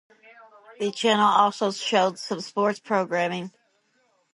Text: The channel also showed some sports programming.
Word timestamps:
The 0.79 0.89
channel 0.91 1.27
also 1.27 1.69
showed 1.69 2.17
some 2.17 2.41
sports 2.41 2.79
programming. 2.79 3.51